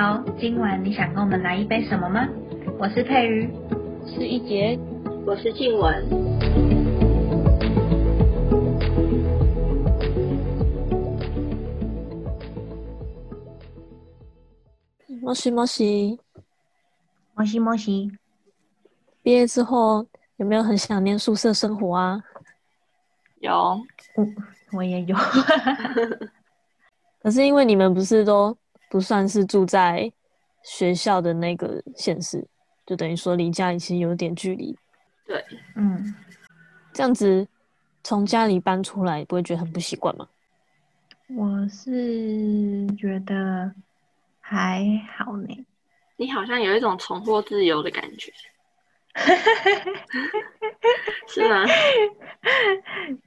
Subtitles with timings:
[0.00, 2.26] 好，今晚你想跟我们来一杯什么吗？
[2.78, 3.50] 我是佩瑜，
[4.06, 4.78] 是一杰，
[5.26, 5.94] 我是静雯。
[15.20, 16.18] 莫西莫西。
[17.34, 18.10] 摩西摩西，
[19.22, 20.06] 毕业之后
[20.36, 22.24] 有没有很想念宿舍生活啊？
[23.40, 23.78] 有，
[24.72, 25.14] 我也有。
[27.22, 28.56] 可是因为你们不是都
[28.90, 30.12] 不算是住在
[30.62, 32.46] 学校的那个县市，
[32.84, 34.76] 就等于说离家里其实有点距离。
[35.24, 35.42] 对，
[35.76, 36.14] 嗯，
[36.92, 37.48] 这样子
[38.02, 40.28] 从家里搬出来，不会觉得很不习惯吗？
[41.28, 43.72] 我是觉得
[44.40, 44.84] 还
[45.16, 45.64] 好呢。
[46.16, 48.32] 你好像有一种重获自由的感觉，
[51.28, 51.64] 是吗？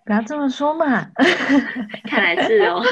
[0.05, 1.09] 不要这么说嘛。
[2.03, 2.83] 看来是哦。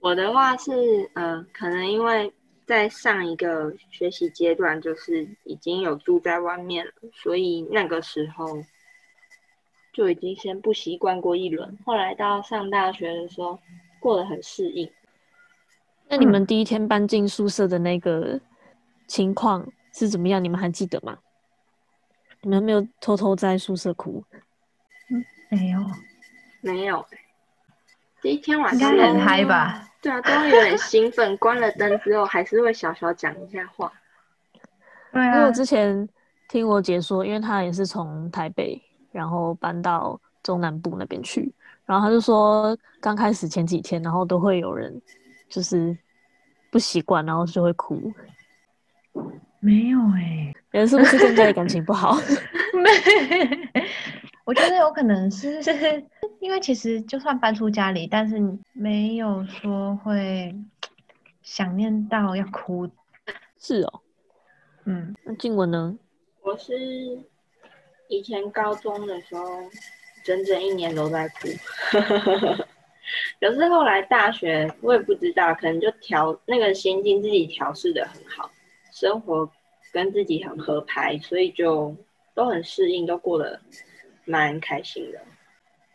[0.00, 2.32] 我的话是，呃，可能因为
[2.66, 8.62] 在上一个学习阶段，就是已经有住在外面了，所以那个时候
[9.92, 11.76] 就已经先不习惯过一轮。
[11.84, 13.58] 后来到上大学的时候，
[13.98, 14.88] 过得很适应。
[16.08, 18.40] 那你们第一天搬进宿舍的那个
[19.06, 20.42] 情况是怎么样？
[20.42, 21.18] 你们还记得吗？
[22.42, 24.22] 你们没有偷偷在宿舍哭？
[25.50, 25.80] 没有，
[26.60, 27.04] 没有，
[28.22, 29.87] 第一天晚应上该很嗨吧？
[30.02, 31.36] 对啊，都会有点兴奋。
[31.38, 33.92] 关了灯之后，还是会小小讲一下话。
[35.12, 36.08] 对啊因为我，之前
[36.48, 41.52] 听我姐说，因为她也是从台北，然后搬到中南部那边去，
[41.84, 45.00] 然后她就说，刚开始前几天，然后都会有人
[45.48, 45.96] 就是
[46.70, 48.12] 不习惯，然后就会哭。
[49.60, 52.16] 没有哎、 人是不是跟家里感情不好？
[54.48, 55.60] 我觉得有可能是
[56.40, 58.40] 因为其实就算搬出家里，但是
[58.72, 60.54] 没有说会
[61.42, 62.88] 想念到要哭。
[63.58, 64.00] 是哦，
[64.86, 65.94] 嗯，那静文呢？
[66.40, 66.72] 我是
[68.08, 69.44] 以前高中的时候，
[70.24, 71.48] 整整一年都在哭。
[73.38, 78.50] 可是后来大学，我也不知道，可能就调那个心境自己调试的很好，
[78.92, 79.46] 生活
[79.92, 81.94] 跟自己很合拍，所以就
[82.32, 83.60] 都很适应，都过得
[84.28, 85.18] 蛮开心的。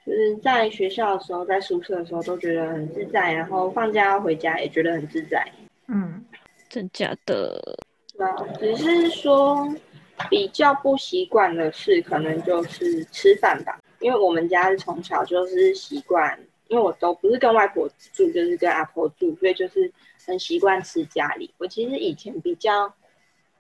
[0.06, 5.46] 就是在学校的时候，在宿舍的时候都觉得很自在，然后放假要回家也觉得很自在。
[5.88, 6.22] 嗯，
[6.68, 7.78] 真假的？
[8.18, 9.74] 对啊，只是说
[10.30, 19.90] 比较不习惯的事，可能就是吃饭吧，因为我们家是从小就是习惯，因为我都不是跟外婆住，就是跟阿婆住，所以就是
[20.28, 21.54] 很习惯吃家里。
[21.58, 22.94] 我其实以前比较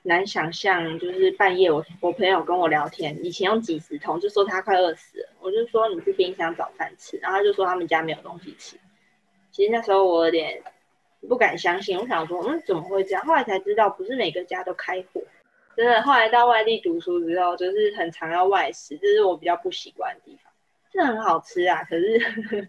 [0.04, 8.78] 难想象，就是半夜我我朋友跟我聊天，以前用几十通就说他快饿死了，我就说你去冰箱找饭吃，然后他就说他们家没有东西吃。
[9.52, 10.62] 其实那时候我有点
[11.30, 13.26] 不敢相信，我想说，嗯，怎么会这样？
[13.26, 15.22] 后来才知道，不是每个家都开火。
[15.76, 20.52] 真的，后来到外地读书之后，就是很常要外食，这是我比较不习惯的地方。
[20.92, 22.68] 是很好吃啊，可是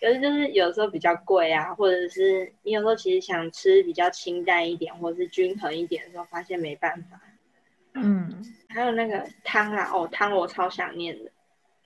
[0.00, 7.20] 可是就是有时候比较贵啊，或者是你有时候其实想吃比较清淡一点，或者是均衡一点的时候，发现没办法。
[7.94, 11.30] 嗯，还有那个汤啊，哦，汤我超想念的，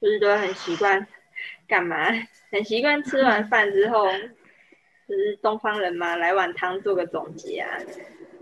[0.00, 1.06] 就是都很习惯
[1.68, 2.06] 干嘛？
[2.50, 4.06] 很习惯吃完饭之后，
[5.08, 7.78] 就是东方人嘛，来碗汤做个总结啊。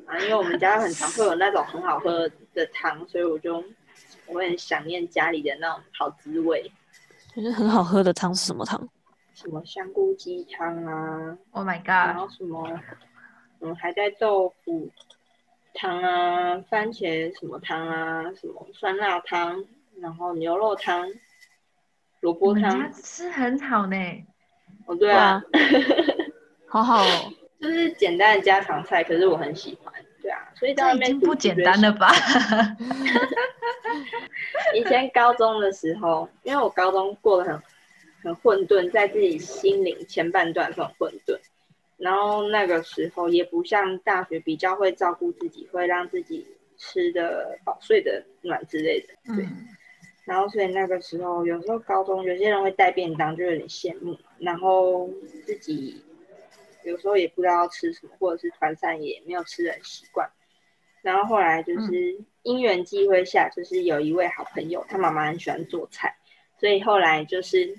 [0.06, 3.62] 啊，因为我们家很常会有那种很好喝的汤，所以我就
[4.26, 6.72] 我会很想念家里的那种好滋味，
[7.34, 8.88] 觉得很好喝的汤是什么汤？
[9.40, 12.68] 什么香菇鸡汤啊，Oh my god，然后什么
[13.60, 14.90] 嗯海带豆腐
[15.74, 19.64] 汤啊，番茄什么汤啊，什么酸辣汤，
[20.00, 21.08] 然后牛肉汤、
[22.18, 22.92] 萝卜汤。
[22.92, 23.96] 吃很好呢。
[24.86, 25.40] 哦，对啊，
[26.66, 27.32] 好好哦。
[27.60, 29.94] 就是简单的家常菜，可是我很喜欢。
[30.20, 32.10] 对啊，所以在这已外面读经不简单了吧？
[34.74, 37.62] 以前高中的时候，因为我高中过得很
[38.28, 41.38] 很混沌，在自己心灵前半段是很混沌，
[41.96, 46.46] 然后那个时候也不像大学比较会照顾自己，会让自己
[46.76, 49.14] 吃的饱、睡的暖之类的。
[49.34, 49.68] 对，嗯，
[50.26, 55.08] 然后所以那个时候有时候高中有些人会带便当，就有点羡慕，然后
[55.46, 56.04] 自己
[56.84, 60.28] 有时候也不知道要吃什么，或者是团餐也没有吃的很习惯。
[61.00, 66.14] 然后后来就是因缘际会下，就是有一位好朋友，他妈妈很喜欢做菜，
[66.58, 67.74] 所以后来就是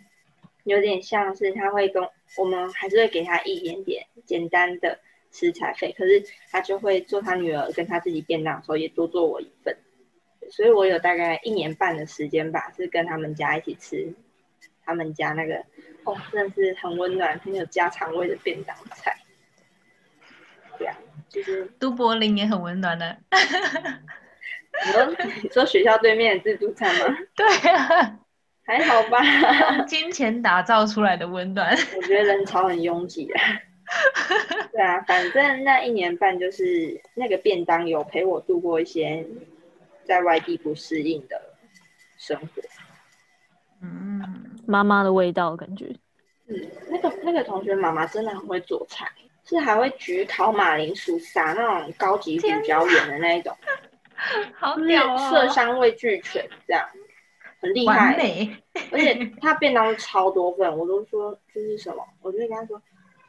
[0.70, 2.08] 有点像是他会跟
[2.38, 5.00] 我们还是会给他一点点简单的
[5.32, 9.76] 食材费，可是他就会做他女儿跟他自己便当的时候也多做我一份，
[10.52, 14.14] 所以我有大概一年半的时间吧，是跟他们家一起吃
[14.86, 15.56] 他们家那个
[16.04, 19.18] 哦，真的是很温暖、很有家常味的便当菜。
[20.78, 20.96] 对啊
[21.28, 23.18] 就是都柏林也很温暖的。
[24.86, 25.06] 你说
[25.44, 27.18] 你说学校对面的自助餐吗？
[27.36, 28.20] 对啊，
[28.70, 29.18] 还好吧，
[29.78, 31.76] 用 金钱打造出来的温暖。
[31.98, 33.42] 我觉得人潮很拥挤啊。
[34.72, 39.26] 对啊，反正那一年半就是那个便当有陪我度过一些
[40.04, 41.42] 在外地不适应的
[42.16, 42.62] 生活。
[43.82, 45.88] 嗯，妈妈的味道感觉。
[46.48, 46.56] 嗯，
[46.92, 49.12] 那个那个同学妈妈真的很会做菜，
[49.46, 53.58] 是还会焗烤马铃薯，撒那种高级胡椒盐的那一种，
[54.54, 56.88] 好屌色哦，香味俱全，这样
[57.60, 58.16] 很厉害。
[58.92, 62.82] 而且他便当超多份，我都说这是什么，我就会跟他说，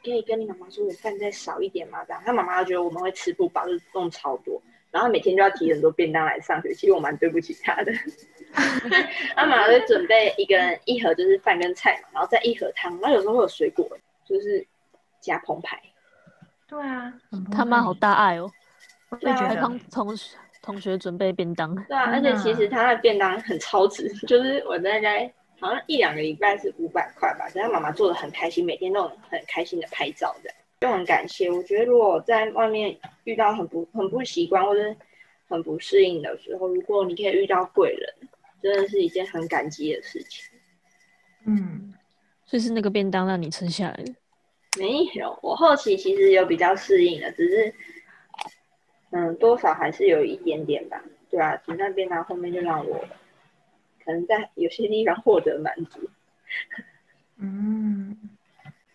[0.03, 2.03] 可以跟你妈妈说我饭再少一点嘛？
[2.05, 7.91] 这样，他妈妈觉得我们会吃不饱，就弄超多，然后每天就要提很多便当来上学，其实我蛮对不起他的。
[9.35, 13.87] 他妈妈会准备一个人一盒就是饭跟菜嘛，然后再一盒汤，然后有时候会有水果，
[14.25, 14.65] 就是
[15.19, 15.81] 加澎湃。
[16.67, 17.13] 对啊，
[17.51, 18.49] 他妈好大爱哦，
[19.19, 19.79] 对啊还我也觉得帮
[20.61, 21.73] 同学准备便当。
[21.85, 30.49] 对啊，而且其实他的便当很超值， 就是我大概好像一两个礼拜是五百块吧，但他妈妈做的很开心，每天都很很开心的拍照的，
[30.81, 31.49] 就很感谢。
[31.49, 34.95] 我觉得如果在外面遇到很不很不习惯或者
[35.47, 38.29] 很不适应的时候，如果你可以遇到贵人，
[38.61, 40.45] 真的是一件很感激的事情。
[41.45, 41.93] 嗯，
[42.45, 44.13] 所以是那个便当让你撑下来的。
[44.79, 47.73] 没有，我后期其实有比较适应的，只是
[49.11, 51.01] 嗯，多少还是有一点点吧。
[51.29, 53.05] 对啊，只那便当后面就让我
[54.03, 55.99] 可能在有些地方获得满足。
[57.39, 58.17] 嗯，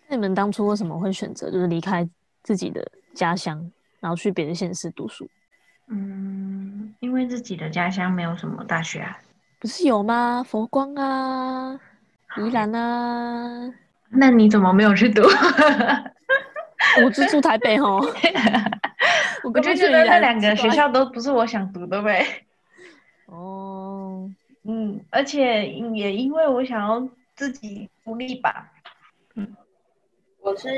[0.07, 2.07] 那你们当初为什么会选择就是离开
[2.43, 5.27] 自己的家乡，然后去别的县市读书？
[5.87, 9.19] 嗯，因为自己的家乡没有什么大学啊，
[9.59, 10.43] 不是有吗？
[10.47, 11.79] 佛光啊，
[12.37, 13.73] 宜兰啊，
[14.09, 15.23] 那你怎么没有去读？
[17.03, 17.99] 我是住台北吼。
[19.53, 22.25] 我就觉得那两个学校都不是我想读的呗。
[23.27, 24.29] 哦，
[24.63, 28.71] 嗯，而且也因为我想要自己独立吧。
[30.39, 30.69] 我是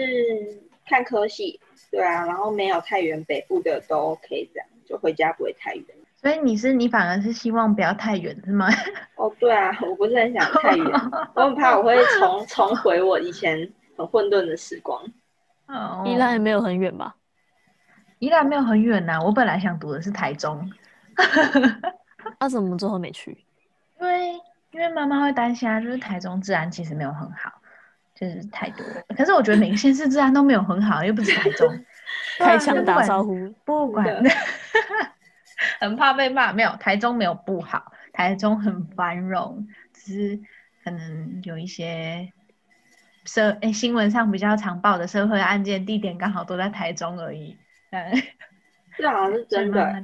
[0.86, 1.60] 看科系，
[1.92, 5.86] 对啊，然后没有太远，北部的都 OK，这样就回家不会太远。
[6.16, 8.68] 所以你是你反而是希望不要太远是吗？
[9.16, 10.88] 哦，对啊，我不是很想太远，
[11.36, 15.00] 我很怕我会重重回我以前很混沌的时光。
[15.68, 17.16] 哦宜兰也没有很远吧？
[18.20, 20.72] 宜兰没有很远呐、我本来想读的是台中，
[22.40, 23.46] 那、怎么最后没去？
[24.00, 24.34] 因为
[24.72, 27.52] 因为妈妈会担心啊，就是台中治安其实没有很好，
[28.14, 29.04] 就是太多了。
[29.18, 31.68] 可是我觉得每个县市治安都没有很好，又不是台中。
[32.40, 34.32] 开枪打招呼，不管真，
[35.80, 36.52] 很怕被骂。
[36.52, 40.40] 没有，台中没有不好，台中很繁荣，只是
[40.84, 42.32] 可能有一些
[43.26, 47.58] 社诶新闻上比较常报的社会案件地点刚好都在台中而已。
[47.92, 48.24] 嗯，
[48.98, 50.02] 这好像是真的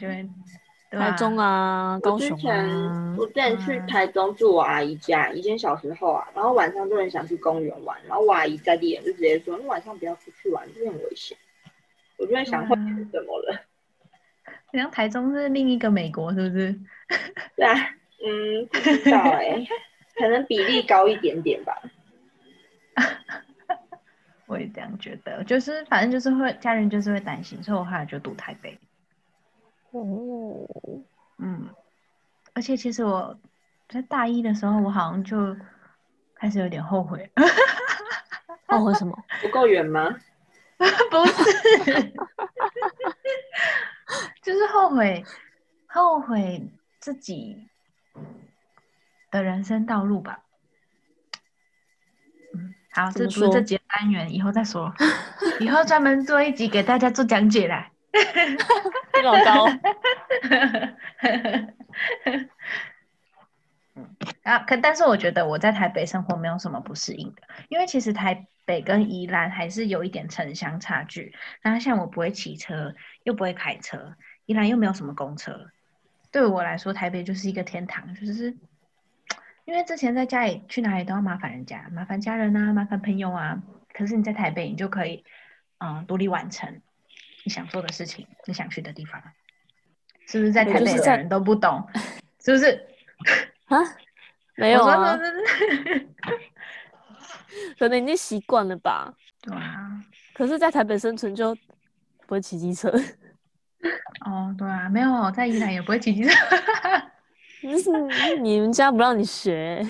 [0.91, 11.37] 台中啊，我高雄之前啊，我之前去台中住我阿姨家，以前小时候啊，然后晚上就很想去公园玩，然后我阿姨在地人就直接说，你晚上不要出去玩，这很危险。
[12.17, 13.61] 我就在想，会嗯怎么了？
[14.67, 16.73] 好像台中是另一个美国，是不是？
[17.57, 17.73] 对啊，
[18.25, 19.67] 嗯，不知道哎、
[20.15, 21.81] 可能比例高一点点吧。
[24.47, 28.79] 我也这样觉得，就是反正就是会家人就是会担心，所以我后来就读台北。
[29.91, 30.67] 哦，
[31.37, 31.69] 嗯，
[32.53, 33.37] 而且其实我
[33.89, 35.55] 在大一的时候，我好像就
[36.35, 37.29] 开始有点后悔，
[38.67, 39.17] 后悔什么？
[39.41, 40.15] 不够远吗？
[40.77, 42.13] 不是，
[44.41, 45.23] 就是后悔，
[45.87, 47.69] 后悔自己
[49.31, 50.44] 的人生道路吧。
[52.95, 53.61] 嗯，好，这不是这说？
[53.61, 54.93] 节单元，以后再说，
[55.59, 57.91] 以后专门做一集给大家做讲解来。
[59.23, 59.65] 老高，
[64.43, 71.35] 啊，可但是我觉得我在台北生活没有什么不适应的，因为其实台北跟宜兰还是有一点城乡差距。
[71.61, 75.69] 然后像我不会骑车，又不会开车，宜兰又没有什么公车，
[76.31, 78.55] 对我来说台北就是一个天堂，就是
[79.65, 83.61] 因为之前在家里去哪里都要麻烦人家，麻烦家人啊，麻烦朋友啊。
[83.93, 85.23] 可是你在台北，你就可以
[85.79, 86.81] 嗯独立完成
[87.43, 89.21] 你想做的事情，你想去的地方，
[90.27, 91.87] 是不是在台北的人都不懂？
[92.43, 92.85] 是不是？
[93.65, 93.77] 啊，
[94.55, 95.17] 没有啊
[97.79, 99.13] 可能已经习惯了吧。
[99.41, 100.03] 对啊，
[100.33, 102.89] 可是，在台北生存就不会骑机车，
[104.25, 107.03] 哦，对啊，没有在宜兰也不会骑机车，就是
[108.41, 109.85] 你们家不让你学，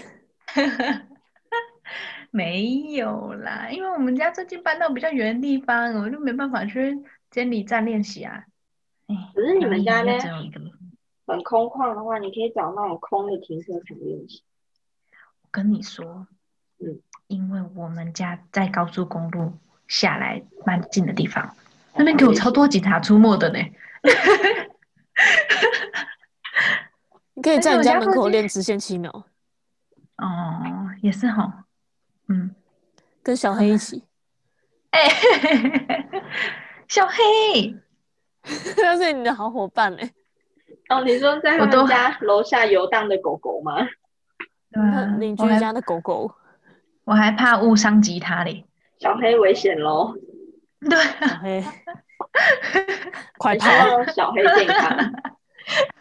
[2.31, 6.97] 没有啦，因为我们家最近搬到比较远的地方，我就没办法去
[7.29, 8.43] 监理站练习啊。
[9.07, 10.11] 哎，可是你们家呢。
[11.27, 14.43] 很空旷的话，你可以找那种空的停车场练习。
[15.41, 16.27] 我跟你说，
[16.79, 19.51] 嗯，因为我们家在高速公路
[19.87, 21.55] 下来蛮近的地方，
[21.95, 23.57] 那边给我超多警察出没的呢。
[27.35, 29.11] 你可以在你家门口练直线七秒，
[30.17, 30.61] 哦，
[31.01, 31.65] 也是哈，
[32.29, 32.55] 嗯，
[33.21, 34.03] 跟小黑一起，
[34.91, 35.01] 哎、
[36.87, 37.75] 小黑，
[38.81, 40.11] 他是你的好伙伴哎。
[40.89, 43.85] 哦，你说在他我们家楼下游荡的狗狗吗？
[44.71, 46.31] 对啊邻居家的狗狗，
[47.03, 48.65] 我还怕误伤及他嘞。
[48.99, 50.13] 小黑危险喽！
[50.89, 51.63] 对啊，小黑，
[53.37, 53.67] 快跑！
[54.13, 55.13] 小黑健康。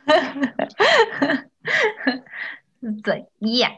[2.81, 3.27] 是怎
[3.59, 3.71] 样？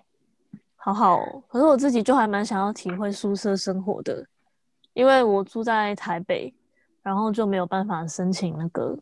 [0.76, 4.24] 好好哦，可是我自己就还蛮想要体会宿舍生活的，
[4.92, 6.52] 因为我住在台北，
[7.02, 8.96] 然后就没有办法申请那个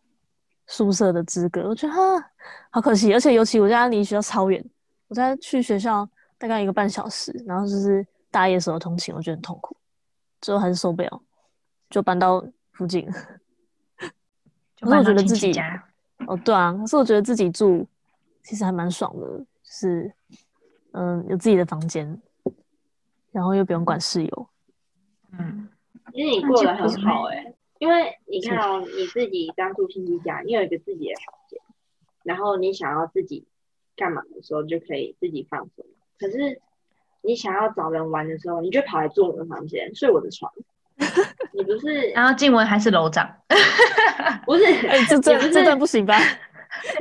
[0.66, 2.30] 宿舍的资格，我觉得哈
[2.70, 4.64] 好可惜，而且尤其我家离学校超远，
[5.08, 9.76] 我在去学校大概一个半小时，然后就是大夜时候通勤，我觉得很痛苦，
[10.40, 11.22] 最后还是受不了，
[11.90, 13.06] 就搬到附近。
[14.80, 15.52] 可是我觉得自己
[16.26, 17.86] 哦，对啊，可是我觉得自己住
[18.42, 20.12] 其实还蛮爽的，就是
[20.92, 22.20] 嗯有自己的房间，
[23.32, 24.48] 然后又不用管室友。
[25.32, 25.68] 嗯，
[26.12, 31.60] 其实你过得很好哎、因为你看哦，你自己刚住亲戚家，你有一个自己的房间，
[32.22, 33.46] 然后你想要自己
[33.96, 35.84] 干嘛的时候就可以自己放松。
[36.18, 36.60] 可是
[37.22, 40.52] 你想要找人玩的时候，你就跑来住我的房间，睡我的床。
[41.56, 43.28] 你不是然后静雯还是楼长，
[44.44, 46.18] 不是 哎、这这这段不行吧？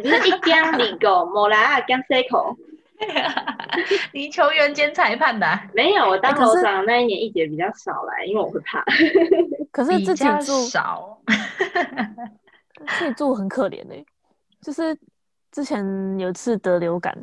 [0.03, 2.55] 你不是一江里狗，某来啊江 C 口。
[4.13, 8.81] 你球员兼裁判的啊、没有，我当楼长那一年一节比较少来，因为我会怕。
[9.71, 11.19] 可是自己住少。
[12.99, 14.05] 自己住很可怜哎、
[14.61, 14.97] 就是
[15.51, 15.83] 之前
[16.19, 17.17] 有一次得流感，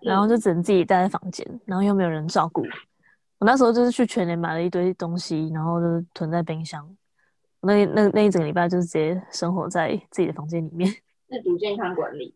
[0.00, 2.64] 然后就只能自己待在房间，然后又没有人照顾。
[3.44, 6.82] 我那时候就是去全年买了一堆东西，然后就是囤在冰箱。
[7.60, 10.90] 那那那一整个礼拜就是直接生活在自己的房间里面，
[11.28, 12.34] 自主健康管理。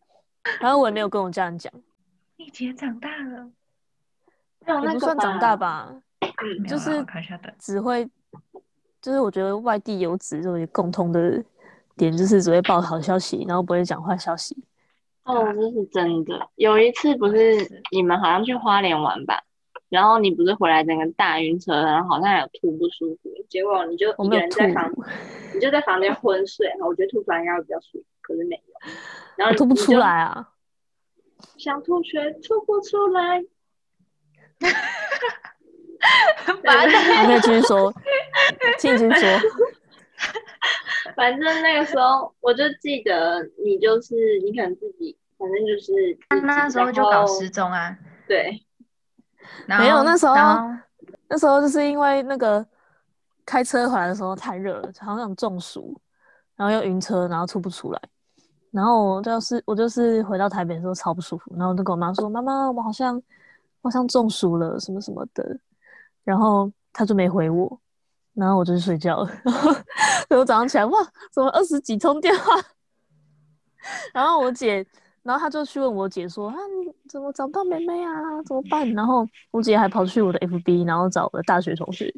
[0.61, 1.73] 然后我也没有跟我家人讲，
[2.37, 3.51] 你姐长大了，
[4.67, 7.03] 那不算长大吧，嗯，就是。
[7.59, 8.07] 只会，
[9.01, 11.43] 就是我觉得外地游子有一个共通的
[11.97, 14.55] 点，就是只会报好消息，然后不会讲坏消息。
[15.25, 16.51] 哦，这是真的。
[16.57, 19.43] 有一次不是是你们好像去花莲玩吧，
[19.89, 24.93] 然后你不是回来整个大晕车，然后好像还有吐不舒服，结果你就一个我没有人在房，
[25.55, 26.71] 你就在房间昏睡。
[26.81, 28.63] 我觉得吐出来应该会比较舒服，可是没有。
[29.37, 30.49] 然后吐不出来啊！
[31.57, 33.45] 想吐却吐不出来。
[36.65, 36.93] 把你
[37.27, 37.93] 可以继续说，
[38.79, 39.41] 继续说。
[41.15, 44.15] 反正那个时候我就记得你就是
[44.45, 48.59] 你可能自己，反正就是他那时候就搞然后失踪啊，对，然后
[49.67, 50.35] 没有那时候
[51.29, 52.65] 那时候就是因为那个
[53.45, 55.99] 开车回来的时候太热了，好像中暑，
[56.57, 58.01] 然后又晕车，然后吐不出来。
[58.71, 63.17] 然后我就是我就是回到台北的时候超不舒服，然后我就跟我妈说：“妈妈，我好像
[63.81, 65.59] 我好像中暑了，什么什么的。”
[66.23, 67.81] 然后她就没回我，
[68.35, 69.31] 然后我就去睡觉了。
[69.45, 69.55] 然
[70.37, 70.99] 后我早上起来，哇，
[71.33, 72.55] 怎么二十几通电话？
[74.13, 74.87] 然后我姐，
[75.29, 78.43] 然后他就去问我姐说：“啊，你怎么找不到妹妹啊？
[78.47, 82.11] 怎么办？”然后我姐还跑去我的 FB，然后找我的大学同学，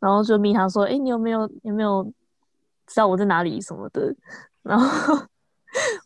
[0.00, 2.02] 然后就密他说：“哎，你有没有有没有
[2.86, 4.16] 知道我在哪里什么的？”
[4.64, 5.14] 然后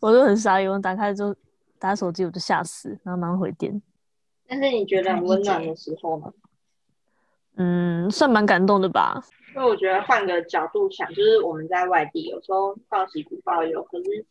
[0.01, 1.33] 我就很傻眼，我打开就
[1.79, 3.81] 打开手机，我就吓死，然后马上回电。
[4.45, 6.33] 但是你觉得很温暖的时候呢？
[7.55, 9.23] 嗯，算蛮感动的吧。
[9.55, 14.25] 因为我觉得换个角度想，就是我们在外地，有时候报喜不报忧，可是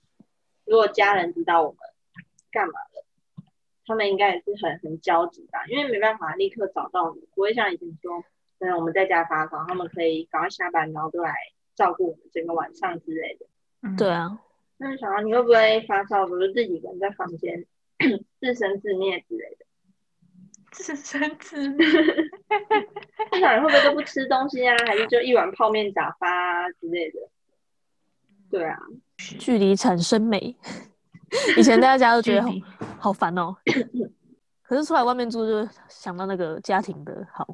[0.67, 1.79] 如果家人知道我们
[2.51, 3.05] 干嘛了，
[3.87, 8.25] 他们应该也是很很焦急吧，因为没办法立刻找到你，不会像以前说，
[8.59, 11.35] 嗯，我们在家发烧，他们可以赶快下班，然后就来
[11.75, 13.47] 照顾我们整个晚上之类的。
[13.83, 14.41] 嗯对啊，
[14.77, 17.65] 那想到你会不会发烧的时候就自己一个人在房间
[18.41, 19.67] 自生自灭之类的？
[20.71, 21.87] 自生自灭，
[23.33, 24.77] 那想你会不会都不吃东西啊？
[24.87, 27.21] 还是就一碗泡面打发啊之类的？
[28.51, 28.79] 对啊，
[29.17, 30.55] 距离产生美。
[31.57, 32.51] 以前在家都觉得好
[32.99, 33.55] 好烦哦，
[34.63, 37.47] 可是出来外面住就想到那个家庭的好。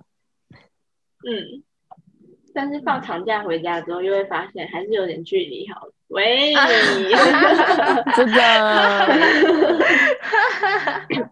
[1.27, 1.63] 嗯，
[2.55, 5.93] 但是放长假回家之后，又会发现还是有点距离好了。
[6.09, 6.53] 喂，
[8.15, 8.37] 真的，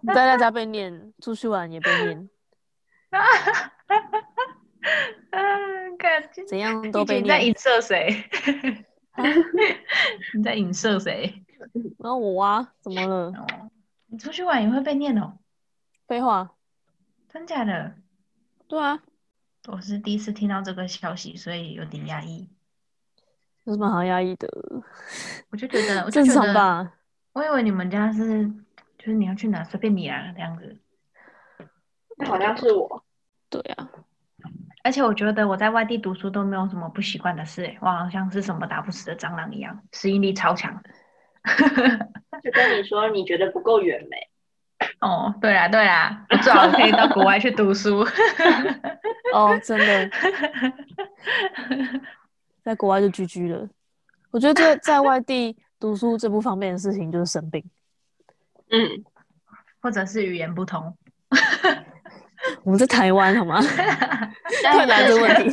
[0.06, 2.28] 待 在家被念，出去玩也被念，
[5.30, 7.40] 嗯，看怎样都被你在。
[7.42, 8.24] 影射谁？
[10.34, 11.32] 你在影射谁？
[11.98, 13.32] 然后我啊，怎么了？
[13.32, 13.70] 哦，
[14.06, 15.38] 你出去玩也会被念哦？
[16.06, 16.50] 废话，
[17.28, 17.94] 真假的？
[18.68, 19.02] 对啊，
[19.68, 22.48] 我是第一次听到这个消息，所以有点压抑。
[23.64, 24.48] 有什么好压抑的？
[25.50, 26.92] 我就觉得，我就正觉得，常吧？
[27.32, 28.46] 我以为你们家是，
[28.98, 30.76] 就是你要去哪随便你啊这样子。
[32.16, 33.04] 那好像是我，
[33.48, 33.88] 对啊，
[34.82, 40.82] 而且我觉得我在外地读书都没有什么不习惯的事、欸，我好像是什么打不死的蟑螂一样，适应力超强。
[42.42, 44.16] 就跟你说你觉得不够远没？
[45.00, 48.06] 哦，对啦对啦，我最好可以到国外去读书。
[49.32, 50.10] 哦，真的，
[52.62, 53.68] 在国外就居居了。
[54.30, 57.62] 我觉得在在外地读书最不方便的事情就是生病。
[58.70, 59.04] 嗯，
[59.80, 60.96] 或者是语言不通。
[62.64, 63.60] 我们在台湾好吗？
[64.62, 65.50] 但太难的问题。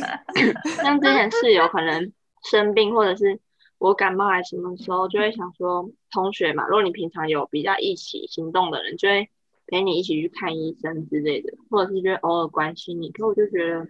[0.82, 2.12] 像之前室友可能
[2.50, 3.38] 生病，或者是
[3.80, 9.30] 我感冒还什么时候，就会想说，同学嘛，如果你平常有比较一起行动的人，就会
[9.66, 13.10] 陪你一起去看医生之类的，或者是就会偶尔关心你。
[13.10, 13.88] 可我就觉得，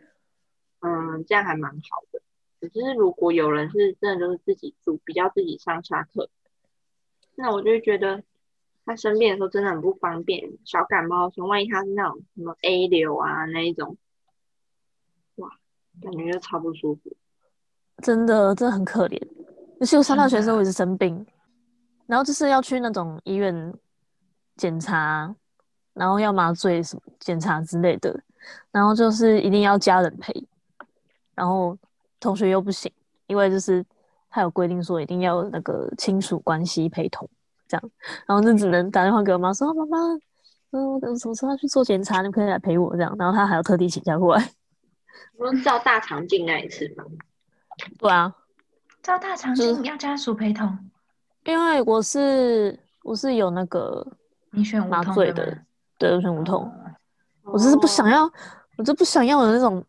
[0.82, 2.23] 嗯，这样还蛮好的。
[2.61, 6.30] 只是如果有人是真的就是自己住，比较自己上下课，
[7.35, 8.23] 那我就会觉得
[8.85, 10.52] 他生病的时候真的很不方便。
[10.64, 13.97] 小感冒的时候，万一他是那种什么 A 流啊那一种，
[15.35, 15.50] 哇，
[16.00, 17.16] 感觉就超不舒服。
[18.00, 19.20] 真的，真的很可怜。
[19.81, 21.27] 尤其我上大学的时候，我一直生病，
[22.07, 23.75] 然后就是要去那种医院
[24.57, 25.35] 检查，
[25.95, 28.15] 然后要麻醉什么检查之类的，
[28.71, 30.47] 然后就是一定要家人陪，
[31.35, 31.75] 然后
[32.21, 32.93] 同学又不行，
[33.27, 33.83] 因为就是
[34.29, 37.27] 他有规定说一定要那个亲属关系陪同，
[37.67, 37.91] 这样，
[38.27, 39.97] 然后就只能打电话给我妈说，妈妈，
[40.73, 44.51] 嗯，我什么时候要去做检查，你可以来陪我这样，然后他还要特地请假过来。
[45.39, 47.05] 不是照大肠镜那一次吗？
[47.99, 48.37] 对啊，
[49.02, 50.79] 照大肠就是镜要家属陪同，
[51.44, 54.07] 因为我是我是有那个
[54.51, 55.59] 你选无麻醉的吗，
[55.98, 56.64] 对，我选无痛。
[56.64, 56.72] 哦
[57.53, 58.33] 我只是不想哦要，
[58.77, 59.85] 我就不想要有那种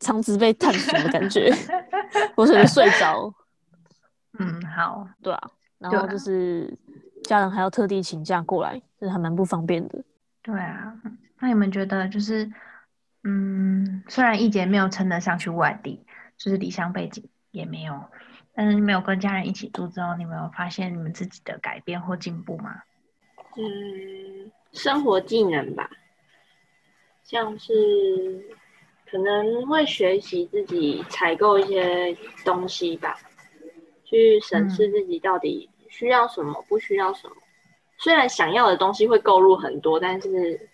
[0.00, 1.52] 肠子被探索的感觉，
[2.34, 3.32] 我可能睡着，
[4.40, 6.76] 嗯，好，对啊，然后就是
[7.24, 10.02] 家人还要特地请假过来，就是还蛮不方便的。
[10.42, 10.92] 对啊。
[11.38, 12.50] 那你们觉得就是，
[13.22, 16.04] 嗯，虽然一姐没有称得上去外地，
[16.36, 18.04] 就是离乡背景也没有，
[18.54, 22.82] 但是没有跟家人一起住之后，你没有发现你们自己的改变或进步吗？
[23.56, 25.90] 嗯，生活技能吧，
[27.24, 28.44] 像是
[29.10, 33.18] 可能会学习自己采购一些东西吧，
[34.04, 37.34] 去审视自己到底需要什么，不需要什么。
[37.98, 40.68] 虽然想要的东西会购入很多，但是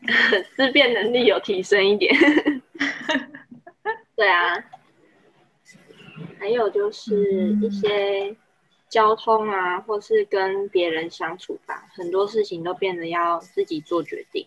[0.56, 2.14] 思辨能力有提升一点。
[4.16, 4.54] 对啊，
[6.40, 8.34] 还有就是一些
[8.88, 14.44] 交通啊，或是跟别人相处吧，很多事情都变得要自己做决定。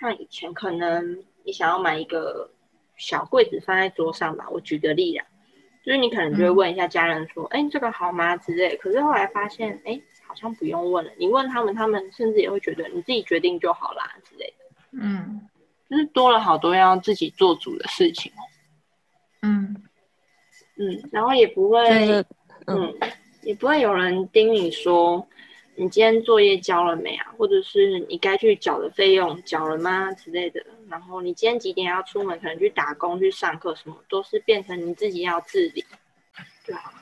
[0.00, 2.50] 像以前可能你想要买一个
[2.96, 5.24] 小柜子放在桌上吧，我举个例啦，
[5.84, 8.76] 就是你可能就会问一下家人说，哎、这个好吗之类。
[8.76, 14.64] 可是后来发现，哎，好像不用问了，你问他们，他们甚至也会觉得你自己决定就好啦之类的。
[15.00, 15.48] 嗯
[15.88, 18.42] 就是多了好多要自己做主的事情哦。
[19.42, 19.76] 嗯
[20.76, 22.24] 嗯，然后也不会，就是
[22.66, 23.10] 嗯嗯，
[23.42, 25.24] 也不会有人盯你说
[25.76, 30.60] 你今天作业交了没啊，或者是你该去缴的费用缴了吗之类的。
[30.88, 35.84] 然后你今天几点要出门，可能去打工、去上课，什么都是变成你自己要自理。
[36.66, 36.92] 对啊，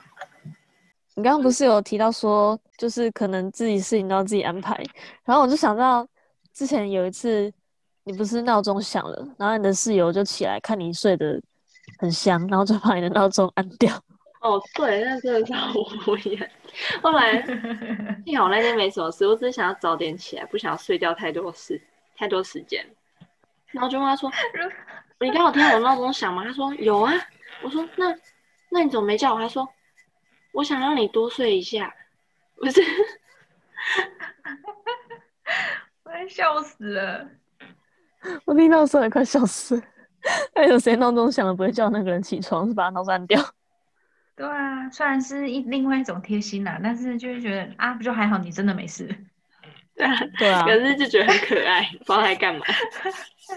[1.15, 4.81] 你刚刚不是有提到说，就是可能自己事情都要自己安排，
[5.25, 6.07] 然后我就想到
[6.53, 7.51] 之前有一次，
[8.03, 11.39] 你不是闹钟响了，然后你的室友就起来看你睡得
[12.03, 13.95] 很香，然后就把你的闹钟按掉。
[14.41, 15.71] 哦，对，那真的是好
[16.05, 16.51] 无言。
[17.01, 17.41] 后来
[18.25, 21.81] 幸好那天没什么事，我只是想要早点起来，不想要睡掉太多事、
[22.17, 22.85] 太多时间。
[23.67, 24.29] 然后就问他说：
[25.21, 27.13] “你刚好听到我闹钟响吗？”他说：“有啊。”
[27.63, 28.13] 我说：“那
[28.69, 29.65] 那你怎么没叫我？”他说
[30.51, 31.95] ：“我想让你多睡一下。”
[32.59, 32.81] 不是，
[36.03, 37.25] 我要笑死了。
[38.45, 39.83] 我听到的时候也快笑死了。
[40.55, 43.41] 那有谁闹钟响了不会叫那个人起床，是把他闹钟按掉？
[44.35, 49.07] 对啊，虽然是一另外一种贴心啦，但是就是觉得啊，不就还好，你真的没事。
[49.95, 52.65] 对啊，对啊可，是就觉得很可爱，不知道他在干嘛。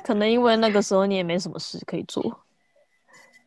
[0.04, 2.44] 可能因为那个时候你也没什么事可以做。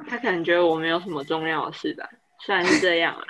[0.08, 3.24] 他可能觉得我没有什么重要的事吧，虽然是这样啊。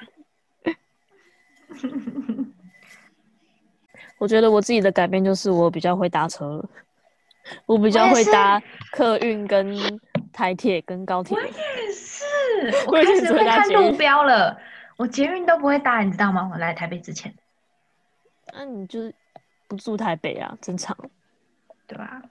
[4.18, 6.70] 我觉得我自己的改变就是我比较会搭车了，
[7.66, 9.76] 我比较会搭客运、跟
[10.32, 11.42] 台铁、跟高铁我。
[11.42, 11.52] 也
[11.94, 12.26] 是，
[12.88, 14.60] 我开始会看路标了，
[14.98, 16.50] 我捷运都不会搭，你知道吗？
[16.52, 17.34] 我来台北之前，
[18.54, 19.14] 那、你就是
[19.68, 20.96] 不住台北啊，正常。
[21.88, 22.22] 对吧？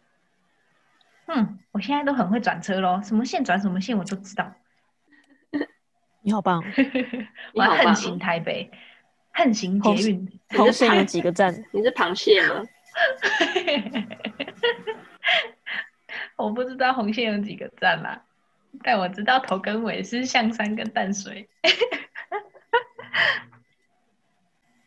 [1.26, 4.52] 嗯，我现在都很会转车咯，什么线转什么线我都知道。
[6.22, 6.64] 你好棒哦，
[7.54, 8.70] 我要横行台北，
[9.32, 10.40] 横行捷运。
[10.50, 11.52] 红线有几个站？
[11.72, 12.62] 你是螃蟹吗？
[16.38, 18.22] 我不知道红线有几个站啦，
[18.82, 21.48] 但我知道头跟尾是象山跟淡水。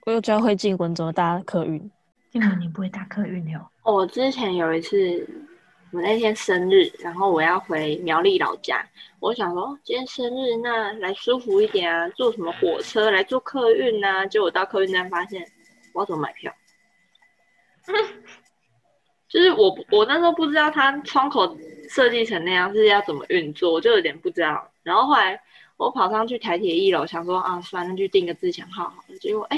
[0.06, 1.92] 我有教会进文怎么搭客运，
[2.32, 3.68] 因为你不会搭客运的哦。
[3.84, 4.98] 哦我之前有一次，
[5.92, 8.84] 我那天生日，然后我要回苗栗老家，
[9.20, 14.26] 我想说哦今天生日，那来舒服一点啊，坐什么火车来坐客运啊？
[14.26, 15.46] 结果到客运站发现，
[15.94, 16.52] 我要怎么买票？
[19.32, 21.58] 就是我我那时候不知道它窗口
[21.90, 24.70] 设计成那样是要怎么运作，我就有点不知道。
[24.84, 25.42] 然后后来
[25.78, 29.18] 我跑上去台铁一楼，想说啊，算了，那就订个自强号好了。
[29.20, 29.58] 结果哎，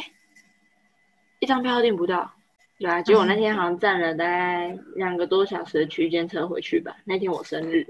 [1.39, 2.31] 一张票都订不到。
[2.77, 6.95] 对啊，结果那天好像站了大概两个多小时的区间车回去吧。
[7.05, 7.87] 那天我生日，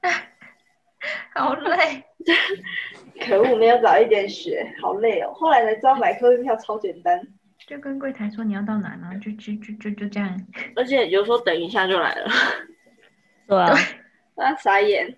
[1.34, 2.02] 好累，
[3.26, 5.32] 可恶，没有早一点学，好累哦。
[5.34, 7.20] 后来才知道买客运票超简单，
[7.66, 10.46] 就跟柜台说你要到哪，然后就就就就就这样。
[10.76, 12.30] 而且有时候等一下就来了，
[13.48, 13.74] 对啊，
[14.36, 15.16] 那傻眼。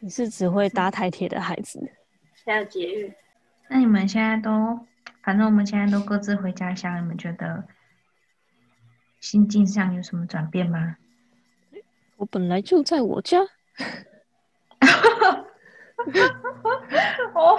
[0.00, 1.80] 你是只会搭台铁的孩子。
[2.44, 3.14] 现在捷运，
[3.68, 4.78] 那你们现在都，
[5.22, 7.64] 反正我们现在都各自回家乡，你们觉得
[9.20, 10.96] 心境上有什么转变吗？
[12.16, 13.40] 我本来就在我家，
[17.34, 17.58] 哦，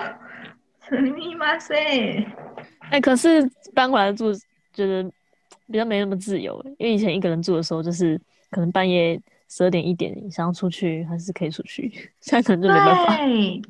[0.89, 2.27] す みません。
[2.91, 4.33] 哎、可是搬回来住，
[4.73, 5.11] 觉得
[5.67, 11.89] 比较没那么自由，因为以前一个人住的时候，就是可能半夜十二点一点，你想要出去还是可以出去，
[12.21, 13.17] 现在可能就没办法。
[13.17, 13.61] 对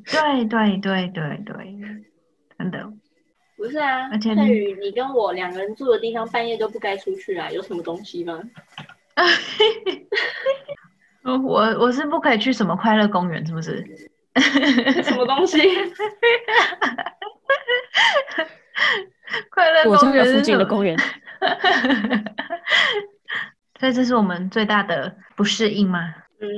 [0.45, 2.03] 对对对对对，
[2.57, 2.91] 真的。
[3.55, 8.41] 不是啊，而且佩宇，你跟我两个人住的地方，半夜都不该出去啊，有什么东西吗？
[11.23, 13.85] 我我我是不可以去什么快乐公园，是不是？
[15.02, 15.58] 什么东西？
[19.50, 20.96] 快乐公园附近的公园，
[23.78, 26.14] 所以这是我们最大的不适应吗？
[26.40, 26.48] 嗯，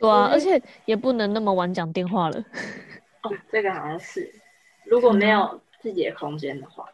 [0.00, 2.38] 对啊，而且也不能那么晚讲电话了。
[3.22, 4.32] 哦，这个好像是，
[4.86, 6.84] 如果没有自己的空间的话，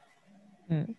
[0.68, 0.94] 嗯，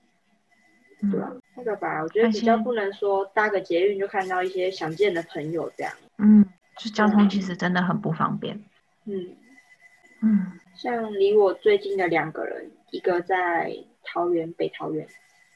[1.11, 1.31] 对吧？
[1.55, 5.93] 那个吧，我觉得比较不能说搭个捷运就看到一些想见的朋友这样。
[6.17, 6.45] 嗯，
[6.77, 8.59] 就交通其实真的很不方便。
[9.11, 9.35] 嗯，
[10.21, 15.05] 嗯，像离我最近的两个人，一个在桃园北桃园，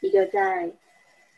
[0.01, 0.69] 一个在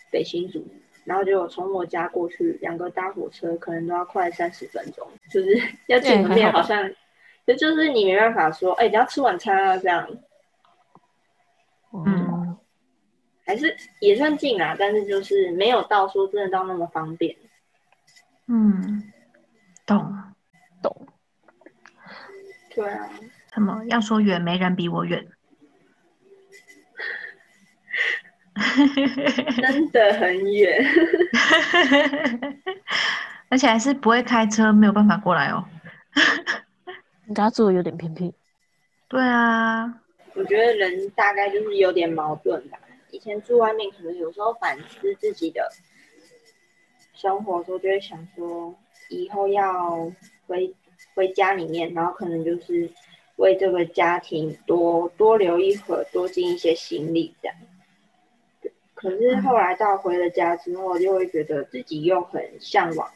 [0.10, 0.66] 北新竹，
[1.06, 6.92] 然后就从我家过去，两个搭火车可能都要快三十分钟，就是 要见个面，哎还好像，
[7.46, 10.10] 就就是你没办法说，哎、你要吃晚餐啊这样，
[11.94, 12.58] 嗯，
[13.46, 17.36] 还是也算近啊，但是就是没有到说真的到那么方便。
[18.48, 19.12] 嗯，
[19.86, 19.98] 懂。
[20.00, 20.27] 懂。
[22.78, 23.10] 对啊，
[23.56, 25.28] 什么要说远，没人比我远。
[29.64, 30.86] 真的很远。
[33.50, 35.66] 而且还是不会开车，没有办法过来哦。
[37.26, 38.32] 你家住的有点偏僻，
[39.08, 40.02] 对啊，
[40.36, 42.78] 我觉得人大概就是有点矛盾吧。
[43.10, 45.68] 以前住外面，可能有时候反思自己的
[47.16, 48.76] 生活的时候，就会想说，
[49.10, 50.12] 以后要
[50.46, 50.76] 回
[51.18, 52.88] 回家里面，然后可能就是
[53.38, 57.58] 为这个家庭多多留一会儿，多尽一些心力这样。
[58.94, 63.10] 可是后来到回了家之后，就会觉得自己又很向往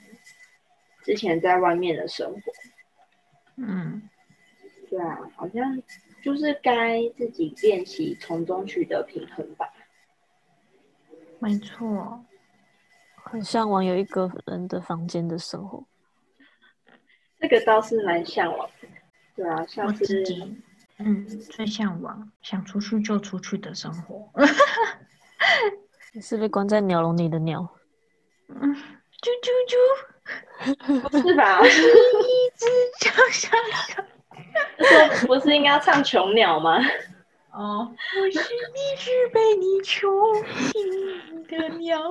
[1.04, 2.42] 之前在外面的生活。
[3.58, 4.02] 嗯，
[4.90, 5.80] 对啊，好像
[6.24, 9.72] 就是该自己练习从中取得平衡吧。
[11.38, 12.26] 没错。
[13.24, 15.86] 很向往有一个人的房间的生活。
[17.42, 18.88] 这个倒是蛮向往的。
[19.36, 20.56] 对啊，像是自己，
[21.00, 24.30] 嗯，最向往想出去就出去的生活。
[26.14, 27.68] 你是被关在鸟笼里的鸟，
[28.50, 28.76] 嗯，
[29.22, 31.66] 啾啾啾， 不是吧？
[31.66, 32.66] 一只
[33.00, 33.50] 小小
[33.88, 34.04] 小。
[34.78, 36.78] 这不是应该要唱囚鸟吗？
[37.54, 40.10] 哦，我是一只被你囚
[40.72, 42.02] 禁的鸟。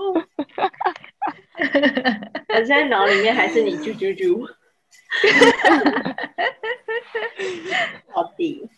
[2.48, 4.48] 我现在脑里面还是你啾啾啾。
[8.08, 8.68] 好的，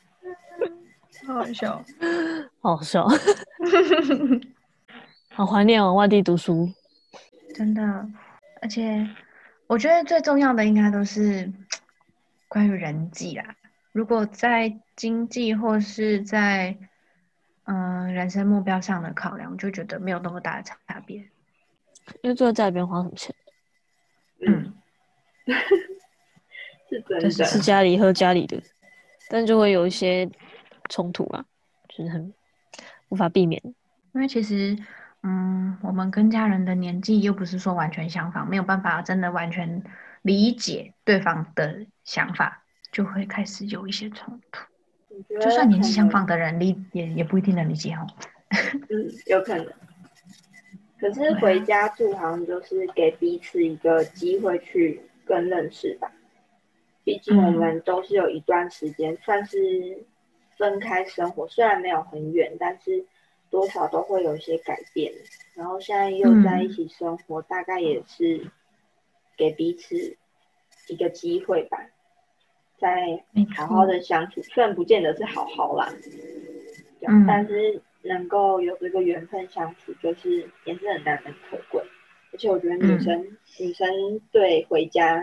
[1.26, 1.84] 好好笑。
[2.60, 3.06] 好好笑，
[5.30, 6.68] 好怀念哦，外地读书。
[7.54, 7.82] 真的，
[8.60, 9.08] 而且
[9.66, 11.52] 我觉得最重要的应该都是
[12.48, 13.56] 关于人际啦，
[13.92, 16.76] 如果在经济或是在
[17.64, 21.18] 嗯、呃人生目标上的考量，就觉得没有那么大的差别。
[22.22, 23.34] 因为坐在家里边花什么钱？
[24.46, 24.74] 嗯，
[26.92, 27.44] 是真这是。
[27.44, 28.60] 吃家里喝家里的，
[29.28, 30.28] 但就会有一些
[30.88, 31.44] 冲突啊，
[31.88, 32.32] 就是很
[33.08, 33.60] 无法避免。
[34.12, 34.76] 因为其实
[35.22, 39.82] 嗯，我们跟家人的年纪又不是说完全相仿，没有办法真的完全
[40.20, 44.64] 理解对方的想法，就会开始有一些冲突。
[45.08, 48.06] 我觉得就算年纪相仿的人理也也不一定能理解哦。
[48.50, 49.66] 嗯，有可能。
[51.00, 56.10] 可是回家住好像就是给彼此一个机会去更认识吧。
[57.04, 60.04] 毕竟我们都是有一段时间算是
[60.56, 63.04] 分开生活，虽然没有很远，但是
[63.50, 65.12] 多少都会有一些改变。
[65.54, 68.46] 然后现在又在一起生活，大概也是
[69.36, 70.16] 给彼此
[70.88, 71.78] 一个机会吧，
[72.78, 73.24] 再
[73.56, 74.40] 好好的相处。
[74.42, 75.92] 虽然不见得是好好啦，
[77.26, 81.82] 但是能够有这个缘分相处，就是也是很难能可贵。
[82.32, 85.22] 而且我觉得女生、女生对回家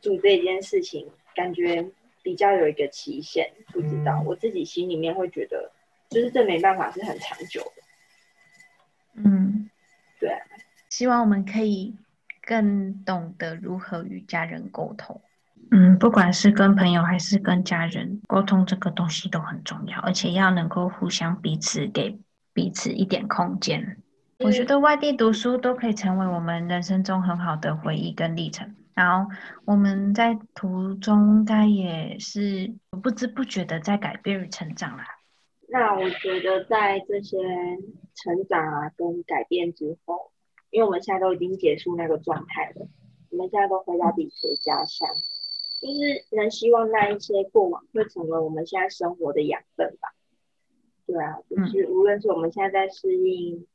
[0.00, 1.90] 住这件事情，感觉
[2.22, 3.50] 比较有一个期限。
[3.72, 5.70] 不知道我自己心里面会觉得，
[6.08, 7.82] 就是这没办法是很长久的。
[9.14, 9.70] 嗯，
[10.18, 10.38] 对啊，
[10.88, 11.94] 希望我们可以
[12.42, 15.20] 更懂得如何与家人沟通。
[15.72, 22.18] 嗯，不管是跟朋友还是跟家人沟通，这个东西都很重要，而且要能够互相彼此给
[22.52, 23.98] 彼此一点空间。
[24.40, 28.74] 我觉得外地读书都可以成为我们人生中很好的回忆跟历程。
[28.94, 29.30] 然后
[29.64, 35.04] 我们在途中应该也是不知不觉的在改变与成长啦。
[35.68, 37.38] 那我觉得在这些
[38.14, 40.32] 成长啊跟改变之后，
[40.70, 42.88] 因为我们现在都已经结束那个状态了，
[43.30, 45.08] 我们现在都回到彼此的家乡，
[45.80, 50.08] 就是能希望那一些过往会成为我们现在生活的养分吧。
[51.06, 53.66] 对啊，就是无论是我们现在在适应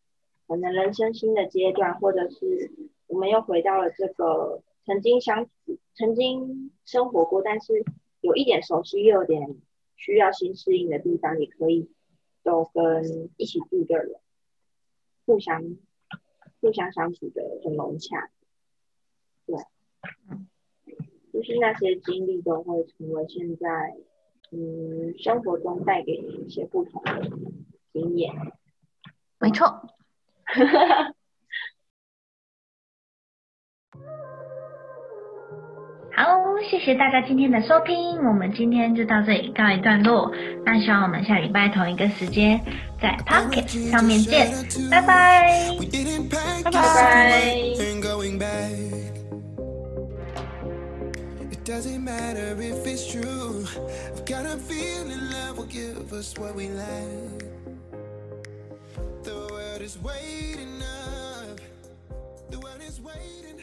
[0.48, 2.72] 可能人生新的阶段，或者是
[3.08, 7.84] 我们又回到了这个曾经相处、曾经生活过，但是
[8.22, 9.58] 有一点熟悉又有点
[9.96, 11.90] 需要新适应的地方，也可以
[12.44, 14.16] 都跟一起住的人
[15.26, 15.76] 互相
[16.62, 18.30] 互相相处的很融洽。
[19.48, 19.58] 对，
[21.34, 23.98] 就是那些经历都会成为现在
[24.52, 27.32] 嗯生活中带给你一些不同的
[27.92, 28.34] 经验。
[29.40, 29.90] 没错。
[36.16, 36.24] 好，
[36.70, 40.32] 谢谢大家今天的收听，我们今天就到这里告一段落。
[40.66, 42.58] 那希望我们下礼拜同一个时间
[43.02, 44.50] 在 Pocket 上面见，
[44.90, 45.72] 拜拜。
[46.64, 47.56] 拜拜
[51.66, 53.66] doesn't matter if it's true.
[54.16, 57.44] I've got a feeling love will give us what we lack.
[59.24, 61.60] The world is waiting up.
[62.52, 63.60] The world is waiting.